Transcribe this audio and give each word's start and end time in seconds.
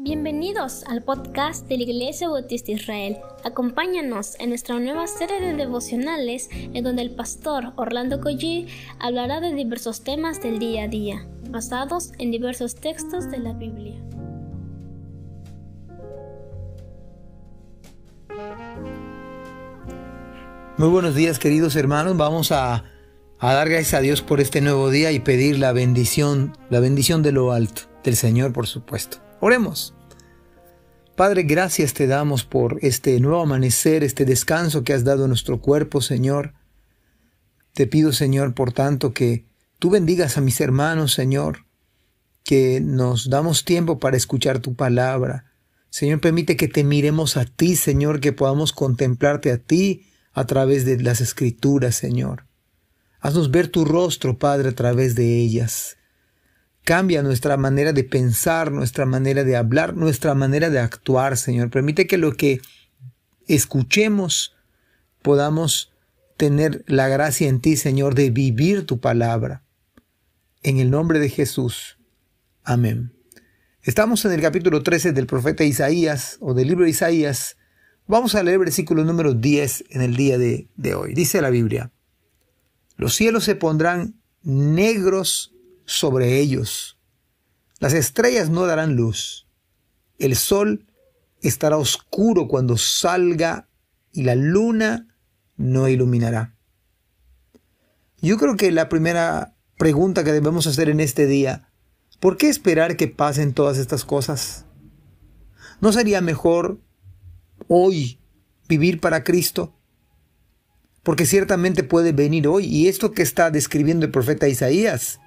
Bienvenidos 0.00 0.84
al 0.84 1.02
podcast 1.02 1.66
de 1.66 1.76
la 1.76 1.82
Iglesia 1.82 2.28
Bautista 2.28 2.70
Israel. 2.70 3.16
Acompáñanos 3.42 4.36
en 4.38 4.50
nuestra 4.50 4.78
nueva 4.78 5.08
serie 5.08 5.40
de 5.40 5.54
devocionales 5.54 6.48
en 6.52 6.84
donde 6.84 7.02
el 7.02 7.10
pastor 7.10 7.72
Orlando 7.74 8.20
Collie 8.20 8.68
hablará 9.00 9.40
de 9.40 9.52
diversos 9.52 10.04
temas 10.04 10.40
del 10.40 10.60
día 10.60 10.84
a 10.84 10.88
día, 10.88 11.26
basados 11.50 12.12
en 12.20 12.30
diversos 12.30 12.76
textos 12.76 13.28
de 13.28 13.38
la 13.38 13.54
Biblia. 13.54 14.00
Muy 20.76 20.90
buenos 20.90 21.16
días 21.16 21.40
queridos 21.40 21.74
hermanos, 21.74 22.16
vamos 22.16 22.52
a, 22.52 22.84
a 23.40 23.52
dar 23.52 23.68
gracias 23.68 23.94
a 23.94 24.00
Dios 24.00 24.22
por 24.22 24.40
este 24.40 24.60
nuevo 24.60 24.90
día 24.90 25.10
y 25.10 25.18
pedir 25.18 25.58
la 25.58 25.72
bendición, 25.72 26.56
la 26.70 26.78
bendición 26.78 27.24
de 27.24 27.32
lo 27.32 27.50
alto, 27.50 27.82
del 28.04 28.14
Señor 28.14 28.52
por 28.52 28.68
supuesto. 28.68 29.27
Oremos. 29.40 29.94
Padre, 31.16 31.42
gracias 31.42 31.94
te 31.94 32.06
damos 32.06 32.44
por 32.44 32.78
este 32.82 33.18
nuevo 33.20 33.40
amanecer, 33.40 34.04
este 34.04 34.24
descanso 34.24 34.84
que 34.84 34.92
has 34.92 35.04
dado 35.04 35.24
a 35.24 35.28
nuestro 35.28 35.60
cuerpo, 35.60 36.00
Señor. 36.00 36.54
Te 37.72 37.86
pido, 37.86 38.12
Señor, 38.12 38.54
por 38.54 38.72
tanto, 38.72 39.12
que 39.12 39.44
tú 39.78 39.90
bendigas 39.90 40.38
a 40.38 40.40
mis 40.40 40.60
hermanos, 40.60 41.12
Señor, 41.12 41.66
que 42.44 42.80
nos 42.80 43.30
damos 43.30 43.64
tiempo 43.64 43.98
para 43.98 44.16
escuchar 44.16 44.60
tu 44.60 44.74
palabra. 44.74 45.52
Señor, 45.90 46.20
permite 46.20 46.56
que 46.56 46.68
te 46.68 46.82
miremos 46.82 47.36
a 47.36 47.44
ti, 47.44 47.76
Señor, 47.76 48.20
que 48.20 48.32
podamos 48.32 48.72
contemplarte 48.72 49.52
a 49.52 49.58
ti 49.58 50.06
a 50.32 50.46
través 50.46 50.84
de 50.84 51.00
las 51.00 51.20
escrituras, 51.20 51.94
Señor. 51.94 52.46
Haznos 53.20 53.50
ver 53.50 53.68
tu 53.68 53.84
rostro, 53.84 54.38
Padre, 54.38 54.70
a 54.70 54.74
través 54.74 55.14
de 55.14 55.36
ellas. 55.38 55.97
Cambia 56.88 57.22
nuestra 57.22 57.58
manera 57.58 57.92
de 57.92 58.02
pensar, 58.02 58.72
nuestra 58.72 59.04
manera 59.04 59.44
de 59.44 59.56
hablar, 59.56 59.94
nuestra 59.94 60.34
manera 60.34 60.70
de 60.70 60.78
actuar, 60.78 61.36
Señor. 61.36 61.68
Permite 61.68 62.06
que 62.06 62.16
lo 62.16 62.32
que 62.32 62.62
escuchemos 63.46 64.56
podamos 65.20 65.92
tener 66.38 66.84
la 66.86 67.08
gracia 67.08 67.46
en 67.46 67.60
ti, 67.60 67.76
Señor, 67.76 68.14
de 68.14 68.30
vivir 68.30 68.86
tu 68.86 69.00
palabra. 69.00 69.62
En 70.62 70.78
el 70.78 70.88
nombre 70.88 71.18
de 71.18 71.28
Jesús. 71.28 71.98
Amén. 72.64 73.12
Estamos 73.82 74.24
en 74.24 74.32
el 74.32 74.40
capítulo 74.40 74.82
13 74.82 75.12
del 75.12 75.26
profeta 75.26 75.64
Isaías 75.64 76.38
o 76.40 76.54
del 76.54 76.68
libro 76.68 76.84
de 76.84 76.90
Isaías. 76.92 77.58
Vamos 78.06 78.34
a 78.34 78.42
leer 78.42 78.60
versículo 78.60 79.04
número 79.04 79.34
10 79.34 79.84
en 79.90 80.00
el 80.00 80.16
día 80.16 80.38
de, 80.38 80.70
de 80.76 80.94
hoy. 80.94 81.12
Dice 81.12 81.42
la 81.42 81.50
Biblia, 81.50 81.92
los 82.96 83.14
cielos 83.14 83.44
se 83.44 83.56
pondrán 83.56 84.22
negros 84.42 85.52
sobre 85.88 86.38
ellos. 86.38 86.98
Las 87.80 87.94
estrellas 87.94 88.50
no 88.50 88.66
darán 88.66 88.94
luz. 88.94 89.48
El 90.18 90.36
sol 90.36 90.86
estará 91.40 91.78
oscuro 91.78 92.46
cuando 92.46 92.76
salga 92.76 93.68
y 94.12 94.22
la 94.24 94.34
luna 94.34 95.16
no 95.56 95.88
iluminará. 95.88 96.54
Yo 98.20 98.36
creo 98.36 98.56
que 98.56 98.70
la 98.70 98.90
primera 98.90 99.56
pregunta 99.78 100.24
que 100.24 100.32
debemos 100.32 100.66
hacer 100.66 100.90
en 100.90 101.00
este 101.00 101.26
día, 101.26 101.72
¿por 102.20 102.36
qué 102.36 102.48
esperar 102.50 102.96
que 102.96 103.08
pasen 103.08 103.54
todas 103.54 103.78
estas 103.78 104.04
cosas? 104.04 104.66
¿No 105.80 105.92
sería 105.92 106.20
mejor 106.20 106.82
hoy 107.66 108.20
vivir 108.68 109.00
para 109.00 109.24
Cristo? 109.24 109.74
Porque 111.02 111.24
ciertamente 111.24 111.82
puede 111.82 112.12
venir 112.12 112.46
hoy. 112.46 112.66
Y 112.66 112.88
esto 112.88 113.12
que 113.12 113.22
está 113.22 113.50
describiendo 113.50 114.04
el 114.04 114.12
profeta 114.12 114.48
Isaías 114.48 115.20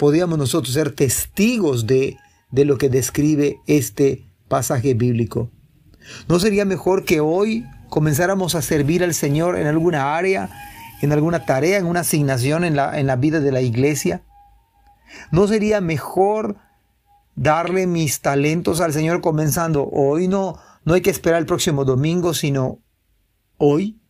podíamos 0.00 0.38
nosotros 0.38 0.72
ser 0.72 0.92
testigos 0.92 1.86
de, 1.86 2.16
de 2.50 2.64
lo 2.64 2.78
que 2.78 2.88
describe 2.88 3.58
este 3.66 4.24
pasaje 4.48 4.94
bíblico. 4.94 5.50
¿No 6.26 6.40
sería 6.40 6.64
mejor 6.64 7.04
que 7.04 7.20
hoy 7.20 7.66
comenzáramos 7.90 8.54
a 8.54 8.62
servir 8.62 9.04
al 9.04 9.12
Señor 9.12 9.58
en 9.58 9.66
alguna 9.66 10.16
área, 10.16 10.48
en 11.02 11.12
alguna 11.12 11.44
tarea, 11.44 11.76
en 11.76 11.84
una 11.84 12.00
asignación 12.00 12.64
en 12.64 12.76
la, 12.76 12.98
en 12.98 13.06
la 13.06 13.16
vida 13.16 13.40
de 13.40 13.52
la 13.52 13.60
iglesia? 13.60 14.22
¿No 15.32 15.46
sería 15.46 15.82
mejor 15.82 16.56
darle 17.34 17.86
mis 17.86 18.22
talentos 18.22 18.80
al 18.80 18.94
Señor 18.94 19.20
comenzando 19.20 19.86
hoy? 19.92 20.28
No, 20.28 20.56
no 20.86 20.94
hay 20.94 21.02
que 21.02 21.10
esperar 21.10 21.40
el 21.40 21.46
próximo 21.46 21.84
domingo, 21.84 22.32
sino 22.32 22.78
hoy. 23.58 24.00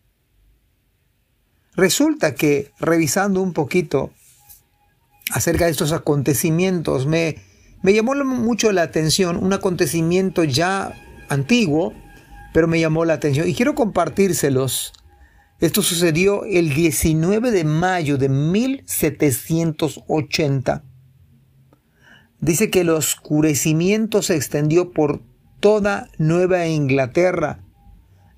Resulta 1.75 2.37
que 2.37 2.71
revisando 2.79 3.43
un 3.43 3.53
poquito 3.53 4.13
acerca 5.33 5.67
de 5.67 5.71
estos 5.71 5.93
acontecimientos. 5.93 7.07
Me, 7.07 7.37
me 7.83 7.93
llamó 7.93 8.15
mucho 8.25 8.73
la 8.73 8.81
atención 8.83 9.37
un 9.37 9.53
acontecimiento 9.53 10.43
ya 10.45 10.95
antiguo, 11.29 11.93
pero 12.53 12.69
me 12.69 12.81
llamó 12.81 13.05
la 13.05 13.13
atención 13.15 13.49
y 13.49 13.55
quiero 13.55 13.75
compartírselos. 13.75 14.93
Esto 15.61 15.83
sucedió 15.83 16.45
el 16.45 16.73
19 16.75 17.51
de 17.51 17.65
mayo 17.65 18.17
de 18.17 18.31
1780. 18.31 20.85
Dice 22.41 22.71
que 22.71 22.81
el 22.81 22.89
oscurecimiento 22.89 24.23
se 24.23 24.37
extendió 24.37 24.93
por 24.93 25.21
toda 25.61 26.09
Nueva 26.17 26.67
Inglaterra 26.67 27.61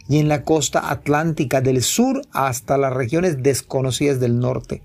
y 0.09 0.19
en 0.19 0.29
la 0.29 0.43
costa 0.43 0.91
atlántica 0.91 1.61
del 1.61 1.83
sur 1.83 2.23
hasta 2.33 2.77
las 2.77 2.93
regiones 2.93 3.45
desconocidas 3.45 4.19
del 4.19 4.41
norte. 4.41 4.83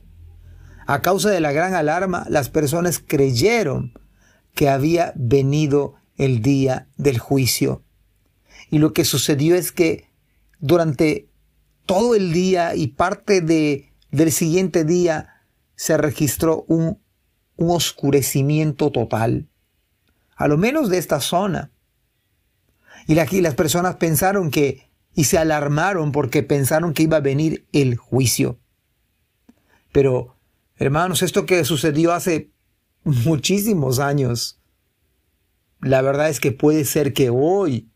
A 0.88 1.02
causa 1.02 1.30
de 1.30 1.42
la 1.42 1.52
gran 1.52 1.74
alarma, 1.74 2.26
las 2.30 2.50
personas 2.50 3.04
creyeron 3.06 3.92
que 4.56 4.70
había 4.70 5.12
venido 5.18 5.96
el 6.16 6.42
día 6.42 6.88
del 6.96 7.20
juicio. 7.20 7.84
Y 8.70 8.80
lo 8.80 8.94
que 8.94 9.04
sucedió 9.04 9.56
es 9.56 9.74
que 9.74 10.10
durante 10.60 11.28
todo 11.86 12.16
el 12.16 12.32
día 12.32 12.74
y 12.74 12.88
parte 12.88 13.42
de, 13.42 13.92
del 14.12 14.32
siguiente 14.32 14.86
día 14.86 15.44
se 15.76 15.98
registró 15.98 16.64
un, 16.70 17.02
un 17.58 17.72
oscurecimiento 17.72 18.90
total, 18.90 19.50
a 20.38 20.48
lo 20.48 20.58
menos 20.58 20.88
de 20.88 21.00
esta 21.00 21.20
zona. 21.20 21.70
Y 23.08 23.20
aquí 23.20 23.42
las 23.42 23.56
personas 23.56 23.98
pensaron 23.98 24.52
que, 24.52 24.90
y 25.14 25.26
se 25.26 25.38
alarmaron 25.38 26.14
porque 26.14 26.44
pensaron 26.44 26.94
que 26.94 27.04
iba 27.04 27.18
a 27.18 27.22
venir 27.22 27.68
el 27.74 27.98
juicio. 27.98 28.58
Pero 29.92 30.37
Hermanos, 30.80 31.24
esto 31.24 31.46
que 31.48 31.66
sucedió 31.66 32.14
hace 32.14 32.52
muchísimos 33.04 34.00
años, 34.00 34.60
la 35.82 36.02
verdad 36.02 36.30
es 36.30 36.40
que 36.40 36.52
puede 36.52 36.86
ser 36.86 37.14
que 37.14 37.30
hoy 37.32 37.90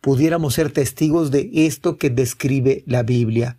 pudiéramos 0.00 0.54
ser 0.54 0.72
testigos 0.72 1.32
de 1.32 1.50
esto 1.52 1.96
que 1.96 2.10
describe 2.10 2.84
la 2.86 3.02
Biblia. 3.02 3.58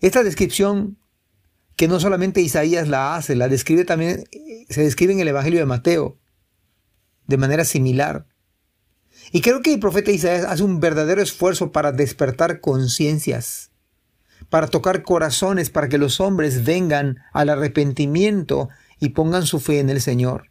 Esta 0.00 0.22
descripción 0.22 0.98
que 1.76 1.88
no 1.88 1.98
solamente 1.98 2.40
Isaías 2.40 2.86
la 2.88 3.16
hace, 3.16 3.34
la 3.34 3.48
describe 3.48 3.84
también, 3.84 4.24
se 4.68 4.82
describe 4.82 5.12
en 5.12 5.20
el 5.20 5.28
Evangelio 5.28 5.58
de 5.58 5.66
Mateo, 5.66 6.18
de 7.26 7.36
manera 7.38 7.64
similar. 7.64 8.26
Y 9.32 9.40
creo 9.40 9.62
que 9.62 9.74
el 9.74 9.80
profeta 9.80 10.12
Isaías 10.12 10.44
hace 10.44 10.62
un 10.62 10.78
verdadero 10.78 11.22
esfuerzo 11.22 11.72
para 11.72 11.90
despertar 11.90 12.60
conciencias 12.60 13.71
para 14.52 14.66
tocar 14.66 15.02
corazones, 15.02 15.70
para 15.70 15.88
que 15.88 15.96
los 15.96 16.20
hombres 16.20 16.62
vengan 16.62 17.16
al 17.32 17.48
arrepentimiento 17.48 18.68
y 19.00 19.08
pongan 19.08 19.46
su 19.46 19.60
fe 19.60 19.80
en 19.80 19.88
el 19.88 20.02
Señor. 20.02 20.50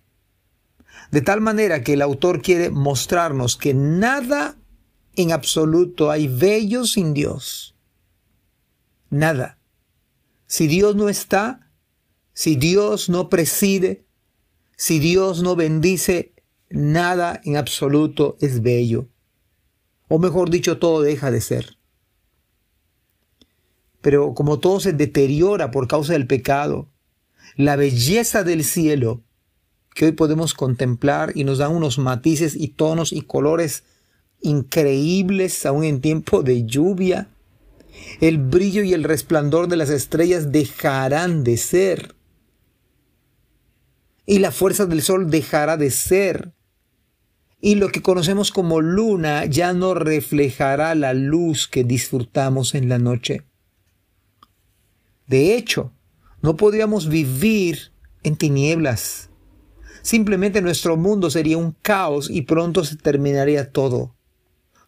De 1.11 1.21
tal 1.21 1.39
manera 1.39 1.83
que 1.83 1.93
el 1.93 2.01
autor 2.01 2.41
quiere 2.41 2.71
mostrarnos 2.71 3.57
que 3.57 3.75
nada 3.75 4.57
en 5.15 5.31
absoluto 5.31 6.09
hay 6.09 6.27
bello 6.27 6.85
sin 6.85 7.13
Dios. 7.13 7.75
Nada. 9.11 9.59
Si 10.47 10.65
Dios 10.65 10.95
no 10.95 11.07
está, 11.07 11.69
si 12.33 12.55
Dios 12.55 13.07
no 13.07 13.29
preside, 13.29 14.07
si 14.77 14.97
Dios 14.97 15.43
no 15.43 15.55
bendice, 15.55 16.33
nada 16.71 17.39
en 17.43 17.55
absoluto 17.55 18.35
es 18.41 18.63
bello. 18.63 19.09
O 20.07 20.17
mejor 20.17 20.49
dicho, 20.49 20.79
todo 20.79 21.03
deja 21.03 21.29
de 21.29 21.41
ser. 21.41 21.77
Pero 24.01 24.33
como 24.33 24.59
todo 24.59 24.79
se 24.79 24.93
deteriora 24.93 25.71
por 25.71 25.87
causa 25.87 26.13
del 26.13 26.27
pecado, 26.27 26.89
la 27.55 27.75
belleza 27.75 28.43
del 28.43 28.63
cielo 28.63 29.21
que 29.93 30.05
hoy 30.05 30.11
podemos 30.13 30.53
contemplar 30.53 31.33
y 31.35 31.43
nos 31.43 31.57
dan 31.57 31.71
unos 31.71 31.97
matices 31.97 32.55
y 32.55 32.69
tonos 32.69 33.11
y 33.11 33.21
colores 33.21 33.83
increíbles 34.41 35.65
aún 35.65 35.83
en 35.83 36.01
tiempo 36.01 36.43
de 36.43 36.65
lluvia, 36.65 37.29
el 38.19 38.37
brillo 38.37 38.83
y 38.83 38.93
el 38.93 39.03
resplandor 39.03 39.67
de 39.67 39.77
las 39.77 39.89
estrellas 39.89 40.51
dejarán 40.51 41.43
de 41.43 41.57
ser. 41.57 42.15
Y 44.25 44.39
la 44.39 44.51
fuerza 44.51 44.85
del 44.85 45.01
sol 45.01 45.29
dejará 45.29 45.77
de 45.77 45.91
ser. 45.91 46.53
Y 47.59 47.75
lo 47.75 47.89
que 47.89 48.01
conocemos 48.01 48.51
como 48.51 48.81
luna 48.81 49.45
ya 49.45 49.73
no 49.73 49.93
reflejará 49.93 50.95
la 50.95 51.13
luz 51.13 51.67
que 51.67 51.83
disfrutamos 51.83 52.73
en 52.73 52.89
la 52.89 52.97
noche. 52.97 53.43
De 55.31 55.55
hecho, 55.55 55.93
no 56.41 56.57
podríamos 56.57 57.07
vivir 57.07 57.93
en 58.21 58.35
tinieblas, 58.35 59.29
simplemente 60.01 60.61
nuestro 60.61 60.97
mundo 60.97 61.29
sería 61.29 61.57
un 61.57 61.71
caos 61.71 62.29
y 62.29 62.41
pronto 62.41 62.83
se 62.83 62.97
terminaría 62.97 63.71
todo. 63.71 64.13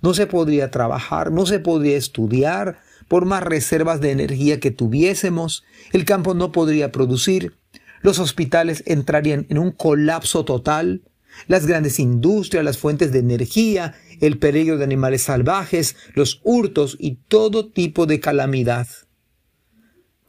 No 0.02 0.14
se 0.14 0.28
podría 0.28 0.70
trabajar, 0.70 1.32
no 1.32 1.46
se 1.46 1.60
podría 1.60 1.96
estudiar, 1.96 2.82
por 3.08 3.24
más 3.24 3.42
reservas 3.42 4.02
de 4.02 4.12
energía 4.12 4.60
que 4.60 4.72
tuviésemos, 4.72 5.64
el 5.94 6.04
campo 6.04 6.34
no 6.34 6.52
podría 6.52 6.92
producir, 6.92 7.56
los 8.02 8.20
hospitales 8.20 8.84
entrarían 8.86 9.46
en 9.48 9.60
un 9.60 9.72
colapso 9.72 10.44
total, 10.44 11.04
las 11.48 11.66
grandes 11.66 12.02
industrias, 12.02 12.66
las 12.66 12.78
fuentes 12.78 13.14
de 13.14 13.20
energía, 13.20 13.96
el 14.20 14.40
peligro 14.40 14.78
de 14.78 14.84
animales 14.84 15.22
salvajes, 15.22 15.96
los 16.16 16.42
hurtos 16.44 16.98
y 17.00 17.16
todo 17.30 17.72
tipo 17.72 18.06
de 18.08 18.20
calamidad. 18.20 18.88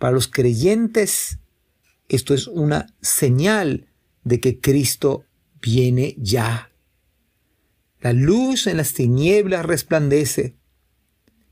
Para 0.05 0.17
los 0.17 0.29
creyentes, 0.29 1.39
esto 2.11 2.35
es 2.35 2.47
una 2.47 2.95
señal 3.01 3.89
de 4.23 4.39
que 4.39 4.61
Cristo 4.61 5.25
viene 5.63 6.15
ya. 6.19 6.71
La 8.03 8.13
luz 8.13 8.67
en 8.67 8.77
las 8.77 8.93
tinieblas 8.93 9.65
resplandece. 9.65 10.59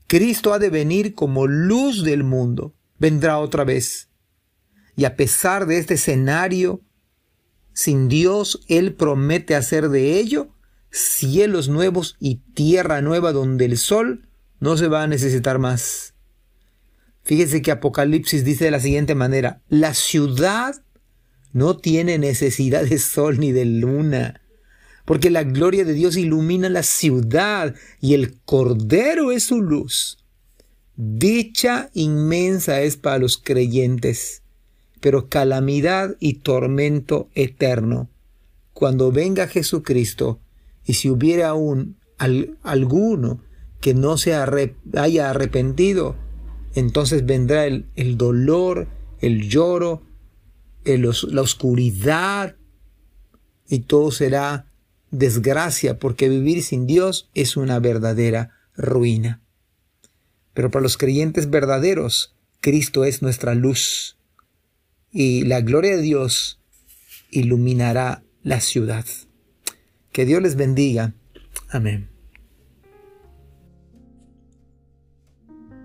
Cristo 0.05 0.53
ha 0.53 0.59
de 0.59 0.69
venir 0.69 1.15
como 1.15 1.47
luz 1.47 2.03
del 2.03 2.23
mundo. 2.23 2.75
Vendrá 2.99 3.39
otra 3.39 3.63
vez. 3.63 4.09
Y 4.95 5.05
a 5.05 5.15
pesar 5.15 5.65
de 5.65 5.79
este 5.79 5.95
escenario, 5.95 6.81
sin 7.73 8.07
Dios, 8.07 8.63
Él 8.67 8.93
promete 8.93 9.55
hacer 9.55 9.89
de 9.89 10.19
ello 10.19 10.53
cielos 10.91 11.69
nuevos 11.69 12.17
y 12.19 12.35
tierra 12.53 13.01
nueva 13.01 13.31
donde 13.31 13.65
el 13.65 13.79
sol 13.79 14.29
no 14.59 14.77
se 14.77 14.89
va 14.89 15.01
a 15.01 15.07
necesitar 15.07 15.57
más. 15.57 16.12
Fíjese 17.23 17.61
que 17.61 17.71
Apocalipsis 17.71 18.43
dice 18.43 18.65
de 18.65 18.71
la 18.71 18.79
siguiente 18.79 19.15
manera, 19.15 19.61
la 19.69 19.93
ciudad 19.93 20.83
no 21.53 21.77
tiene 21.77 22.17
necesidad 22.17 22.83
de 22.83 22.99
sol 22.99 23.39
ni 23.39 23.51
de 23.51 23.65
luna, 23.65 24.41
porque 25.05 25.29
la 25.29 25.43
gloria 25.43 25.85
de 25.85 25.93
Dios 25.93 26.17
ilumina 26.17 26.69
la 26.69 26.83
ciudad 26.83 27.75
y 28.01 28.13
el 28.13 28.39
Cordero 28.41 29.31
es 29.31 29.43
su 29.43 29.61
luz. 29.61 30.17
Dicha 30.95 31.89
inmensa 31.93 32.81
es 32.81 32.97
para 32.97 33.19
los 33.19 33.37
creyentes, 33.37 34.41
pero 34.99 35.29
calamidad 35.29 36.15
y 36.19 36.35
tormento 36.35 37.29
eterno. 37.35 38.09
Cuando 38.73 39.11
venga 39.11 39.47
Jesucristo, 39.47 40.39
y 40.85 40.95
si 40.95 41.09
hubiera 41.09 41.49
aún 41.49 41.97
alguno 42.63 43.41
que 43.79 43.93
no 43.93 44.17
se 44.17 44.33
haya 44.33 45.29
arrepentido, 45.29 46.15
entonces 46.75 47.25
vendrá 47.25 47.65
el, 47.65 48.17
dolor, 48.17 48.87
el 49.21 49.49
lloro, 49.49 50.03
la 50.83 51.41
oscuridad 51.41 52.55
y 53.67 53.79
todo 53.79 54.11
será 54.11 54.67
desgracia 55.11 55.99
porque 55.99 56.29
vivir 56.29 56.63
sin 56.63 56.87
Dios 56.87 57.29
es 57.33 57.55
una 57.55 57.79
verdadera 57.79 58.51
ruina. 58.75 59.41
Pero 60.53 60.71
para 60.71 60.83
los 60.83 60.97
creyentes 60.97 61.49
verdaderos, 61.49 62.35
Cristo 62.59 63.05
es 63.05 63.21
nuestra 63.21 63.55
luz 63.55 64.17
y 65.11 65.43
la 65.43 65.61
gloria 65.61 65.95
de 65.95 66.01
Dios 66.01 66.59
iluminará 67.29 68.23
la 68.43 68.59
ciudad. 68.59 69.05
Que 70.11 70.25
Dios 70.25 70.41
les 70.41 70.55
bendiga. 70.55 71.13
Amén. 71.69 72.12